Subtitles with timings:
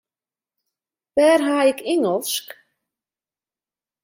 [1.15, 2.47] Wêr ha ik Ingelsk?